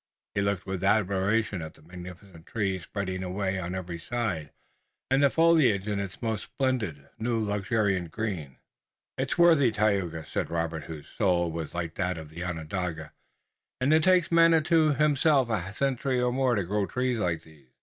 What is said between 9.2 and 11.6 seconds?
is worthy, Tayoga," said Robert, whose soul